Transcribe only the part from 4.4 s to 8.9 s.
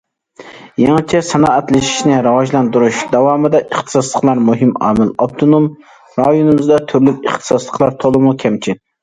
مۇھىم ئامىل، ئاپتونوم رايونىمىزدا تۈرلۈك ئىختىساسلىقلار تولىمۇ كەمچىل.